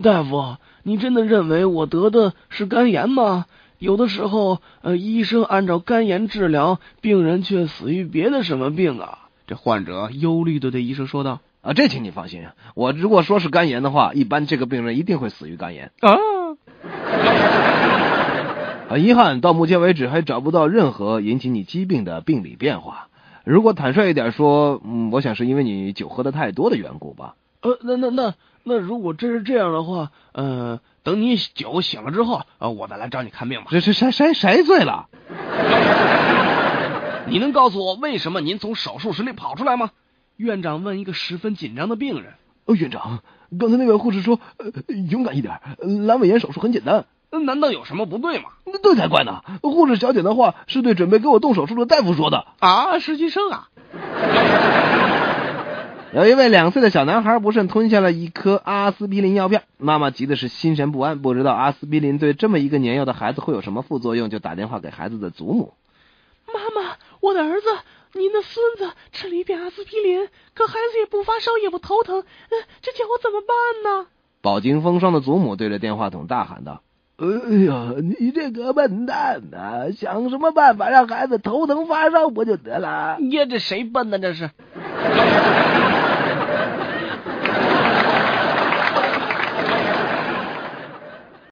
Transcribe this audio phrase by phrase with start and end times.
[0.00, 3.46] 大夫，你真的认为我得的是肝炎吗？
[3.80, 9.18] 有的时候，呃，医生按照肝炎治疗，病人却死于别的什么病啊？
[9.48, 16.14] 这患者忧虑的对医生说道：“啊，这请你放心，我如果说是肝炎的话，一般这个病人一定会死于肝炎啊。”
[18.88, 23.08] 很遗憾，到目前为止还找不到任何引起你疾病的病理变化。
[23.44, 27.34] 如果坦率一点说，嗯，我想是因为你酒喝的太多的缘故吧。
[27.62, 28.34] 呃，那那那
[28.64, 33.66] 那，如果真是这样的话，呃，等你酒醒了之后，呃，我再来找你看病吧。
[33.70, 35.08] 这是谁谁谁醉了？
[37.26, 39.90] 你能告诉我为什么您从手术室里跑出来吗？
[40.36, 42.34] 院长问一个十分紧张的病人。
[42.64, 43.20] 哦，院长，
[43.58, 44.70] 刚才那位护士说，呃，
[45.10, 47.04] 勇敢一点，阑尾炎手术很简单。
[47.46, 48.44] 难道有什么不对吗？
[48.66, 49.42] 那对才怪呢！
[49.62, 53.68] 护士小姐的话是对准备给我动手术的大夫说的啊，实习生啊。
[56.14, 65.72] 有一位两岁的小男孩不慎吞下了一颗阿司匹林药片，妈妈急的是心神不安，不知道阿司匹林对这么一个年幼的孩子会有什么副作用，就打电话给孩子的祖母。
[66.52, 67.66] 妈妈，我的儿子，
[68.12, 72.22] 您的孙子吃了一片阿司匹林，可孩子也不发烧，也不头疼，
[72.82, 74.06] 这叫我怎么办呢？
[74.42, 76.82] 饱经风霜的祖母对着电话筒大喊道
[77.16, 77.26] ：“哎
[77.64, 83.16] 呀，你这个笨蛋呐，想什么办法让孩子头疼发烧不就得了？
[83.18, 84.18] 你这谁笨呢？
[84.18, 84.50] 这是。”